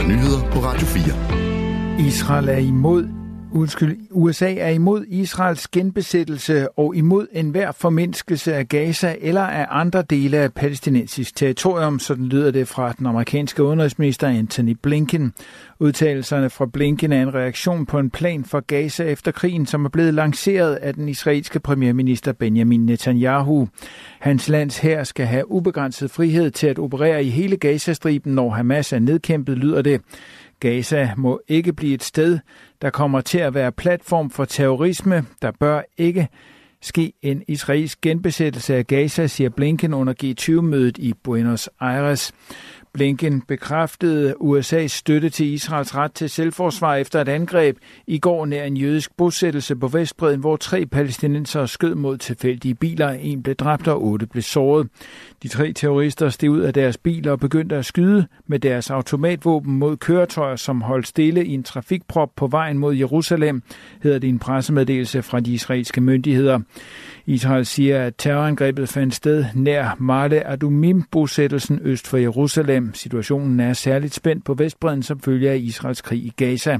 [0.00, 2.06] der nyheder på Radio 4.
[2.06, 3.08] Israel er imod
[3.52, 10.02] Undskyld, USA er imod Israels genbesættelse og imod enhver formindskelse af Gaza eller af andre
[10.02, 15.32] dele af palæstinensisk territorium, sådan lyder det fra den amerikanske udenrigsminister Anthony Blinken.
[15.78, 19.88] Udtalelserne fra Blinken er en reaktion på en plan for Gaza efter krigen, som er
[19.88, 23.68] blevet lanceret af den israelske premierminister Benjamin Netanyahu.
[24.18, 28.92] Hans lands her skal have ubegrænset frihed til at operere i hele Gazastriben, når Hamas
[28.92, 30.00] er nedkæmpet, lyder det.
[30.60, 32.38] Gaza må ikke blive et sted,
[32.82, 35.24] der kommer til at være platform for terrorisme.
[35.42, 36.28] Der bør ikke
[36.82, 42.32] ske en israelsk genbesættelse af Gaza, siger Blinken under G20-mødet i Buenos Aires.
[42.92, 47.76] Blinken bekræftede USA's støtte til Israels ret til selvforsvar efter et angreb
[48.06, 53.08] i går nær en jødisk bosættelse på Vestbreden, hvor tre palæstinenser skød mod tilfældige biler.
[53.08, 54.88] En blev dræbt og otte blev såret.
[55.42, 59.74] De tre terrorister steg ud af deres biler og begyndte at skyde med deres automatvåben
[59.74, 63.62] mod køretøjer, som holdt stille i en trafikprop på vejen mod Jerusalem,
[64.02, 66.58] hedder det en pressemeddelelse fra de israelske myndigheder.
[67.26, 72.79] Israel siger, at terrorangrebet fandt sted nær Male Adumim-bosættelsen øst for Jerusalem.
[72.94, 76.78] Situationen er særligt spændt på Vestbreden som følge af Israels krig i Gaza.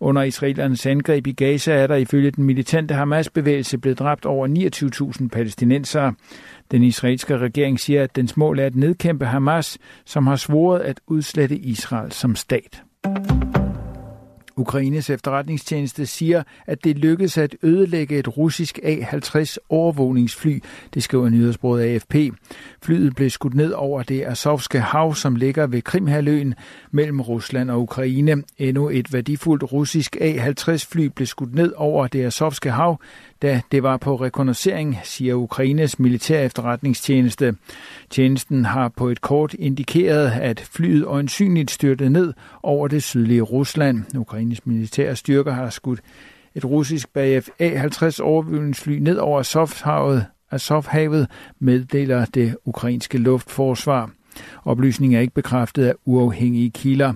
[0.00, 4.48] Under israelernes angreb i Gaza er der ifølge den militante Hamas-bevægelse blevet dræbt over
[5.18, 6.14] 29.000 palæstinensere.
[6.70, 11.00] Den israelske regering siger, at dens mål er at nedkæmpe Hamas, som har svoret at
[11.06, 12.82] udslette Israel som stat.
[14.56, 20.58] Ukraines efterretningstjeneste siger, at det lykkedes at ødelægge et russisk A-50 overvågningsfly,
[20.94, 22.14] det skriver nyhedsbruget AFP.
[22.82, 26.54] Flyet blev skudt ned over det Azovske hav, som ligger ved Krimhaløen
[26.90, 28.42] mellem Rusland og Ukraine.
[28.58, 33.00] Endnu et værdifuldt russisk A-50 fly blev skudt ned over det Azovske hav,
[33.44, 37.54] da det var på rekognoscering, siger Ukraines militære efterretningstjeneste.
[38.10, 44.16] Tjenesten har på et kort indikeret, at flyet øjensynligt styrtede ned over det sydlige Rusland.
[44.16, 46.00] Ukraines militære styrker har skudt
[46.54, 51.28] et russisk BF A-50 overvågningsfly ned over Azovhavet, Azovhavet,
[51.58, 54.10] meddeler det ukrainske luftforsvar.
[54.64, 57.12] Oplysningen er ikke bekræftet af uafhængige kilder.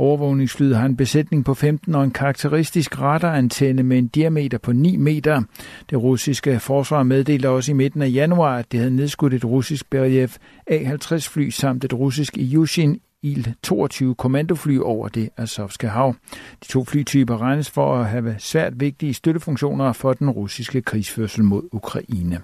[0.00, 4.96] Overvågningsflyet har en besætning på 15 og en karakteristisk radarantenne med en diameter på 9
[4.96, 5.42] meter.
[5.90, 9.90] Det russiske forsvar meddelte også i midten af januar, at det havde nedskudt et russisk
[9.90, 10.28] Beriev
[10.66, 16.14] A-50 fly samt et russisk Yushin Il-22 kommandofly over det Azovske hav.
[16.62, 21.62] De to flytyper regnes for at have svært vigtige støttefunktioner for den russiske krigsførsel mod
[21.72, 22.40] Ukraine.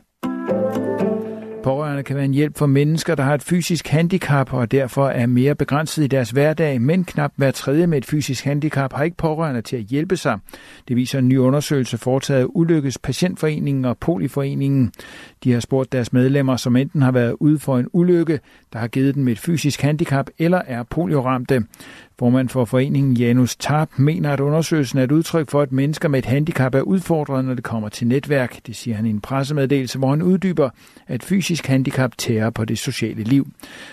[1.66, 5.26] Pårørende kan være en hjælp for mennesker, der har et fysisk handicap og derfor er
[5.26, 9.16] mere begrænset i deres hverdag, men knap hver tredje med et fysisk handicap har ikke
[9.16, 10.38] pårørende til at hjælpe sig.
[10.88, 14.92] Det viser en ny undersøgelse foretaget af Ulykkes Patientforeningen og Poliforeningen.
[15.44, 18.40] De har spurgt deres medlemmer, som enten har været ude for en ulykke,
[18.72, 21.64] der har givet dem et fysisk handicap, eller er polioramte.
[22.18, 26.18] Formand for foreningen Janus Tarp mener, at undersøgelsen er et udtryk for, at mennesker med
[26.18, 28.66] et handicap er udfordret, når det kommer til netværk.
[28.66, 30.70] Det siger han i en pressemeddelelse, hvor han uddyber,
[31.06, 33.46] at fysisk handicap tærer på det sociale liv.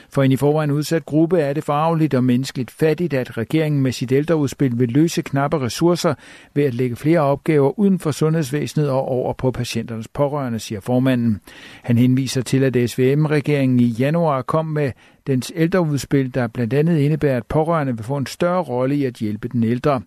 [0.10, 3.92] For en i forvejen udsat gruppe er det farveligt og menneskeligt fattigt, at regeringen med
[3.92, 6.14] sit ældreudspil vil løse knappe ressourcer
[6.54, 11.40] ved at lægge flere opgaver uden for sundhedsvæsenet og over på patienternes pårørende, siger formanden.
[11.82, 14.92] Han henviser til, at SVM-regeringen i januar kom med
[15.28, 19.16] dens ældreudspil, der blandt andet indebærer, at pårørende vil få en større rolle i at
[19.16, 20.02] hjælpe den ældre.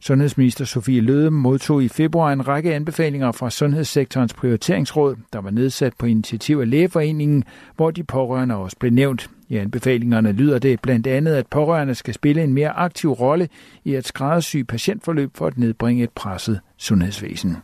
[0.00, 5.92] Sundhedsminister Sofie Løde modtog i februar en række anbefalinger fra Sundhedssektorens prioriteringsråd, der var nedsat
[5.98, 7.44] på initiativ af Lægeforeningen,
[7.76, 9.30] hvor de pårørende også blev nævnt.
[9.48, 13.48] I anbefalingerne lyder det blandt andet, at pårørende skal spille en mere aktiv rolle
[13.84, 17.56] i at skræddersy patientforløb for at nedbringe et presset sundhedsvæsen.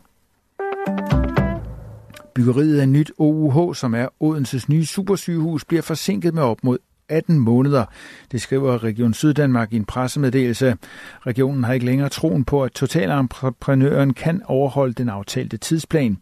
[2.35, 6.77] Byggeriet af nyt OUH, som er Odenses nye supersygehus, bliver forsinket med op mod
[7.09, 7.85] 18 måneder.
[8.31, 10.77] Det skriver Region Syddanmark i en pressemeddelelse.
[11.27, 16.17] Regionen har ikke længere troen på, at totalentreprenøren kan overholde den aftalte tidsplan.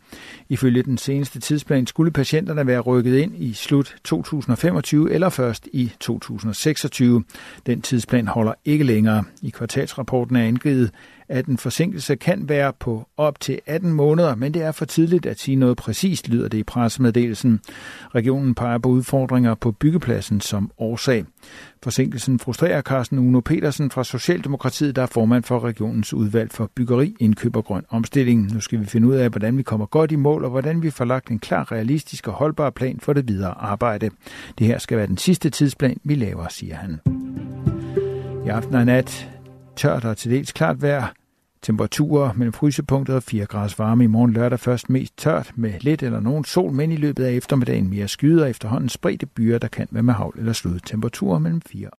[0.49, 5.91] Ifølge den seneste tidsplan skulle patienterne være rykket ind i slut 2025 eller først i
[5.99, 7.23] 2026.
[7.65, 9.23] Den tidsplan holder ikke længere.
[9.41, 10.91] I kvartalsrapporten er angivet,
[11.29, 15.25] at en forsinkelse kan være på op til 18 måneder, men det er for tidligt
[15.25, 17.59] at sige noget præcist, lyder det i pressemeddelelsen.
[18.15, 21.25] Regionen peger på udfordringer på byggepladsen som årsag.
[21.83, 27.15] Forsinkelsen frustrerer Carsten Uno Petersen fra Socialdemokratiet, der er formand for regionens udvalg for byggeri,
[27.19, 28.53] indkøb og grøn omstilling.
[28.53, 30.89] Nu skal vi finde ud af, hvordan vi kommer godt i mål, og hvordan vi
[30.89, 34.09] får lagt en klar, realistisk og holdbar plan for det videre arbejde.
[34.59, 36.99] Det her skal være den sidste tidsplan, vi laver, siger han.
[38.45, 39.29] I aften og nat
[39.75, 41.13] tørt og til dels klart vejr.
[41.61, 44.03] Temperaturer mellem frysepunktet og 4 grader varme.
[44.03, 47.31] I morgen lørdag først mest tørt med lidt eller nogen sol, men i løbet af
[47.31, 50.79] eftermiddagen mere skyder efterhånden spredte byer, der kan være med havl eller slud.
[50.79, 51.89] Temperaturer mellem 4